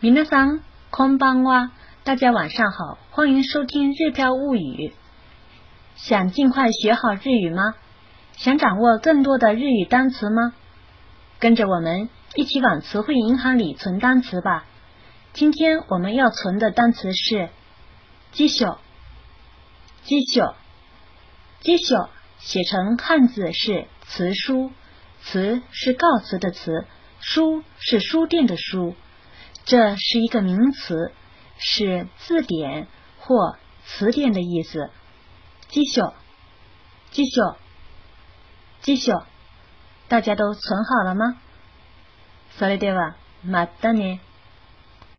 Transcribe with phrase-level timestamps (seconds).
[0.00, 1.70] 皆さん、こんばんは。
[2.04, 4.88] 大家晚上好，欢迎收听《日飘物语》。
[5.96, 7.74] 想尽快学好日语吗？
[8.36, 10.52] 想掌握更多的日语单词吗？
[11.38, 14.66] 跟着我们一起往词汇银行里存单词吧。
[15.32, 17.48] 今天我们要存的单词是“
[18.32, 18.78] 机秀”。
[20.04, 20.54] 机秀，
[21.60, 24.70] 机秀写成汉字是词书，
[25.22, 26.86] 词是告辞的词，
[27.20, 28.94] 书是书店的书。
[29.68, 31.12] 这是一个名词，
[31.58, 34.90] 是字典或词典的意思。
[35.68, 36.14] 机秀，
[37.10, 37.56] 机秀，
[38.82, 39.24] 机秀，
[40.08, 41.38] 大家都存好了吗？
[42.58, 44.20] それではまたね。